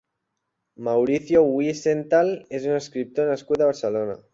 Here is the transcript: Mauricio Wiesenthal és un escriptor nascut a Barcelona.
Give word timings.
Mauricio 0.87 1.43
Wiesenthal 1.59 2.35
és 2.61 2.69
un 2.73 2.83
escriptor 2.83 3.33
nascut 3.35 3.61
a 3.61 3.71
Barcelona. 3.75 4.23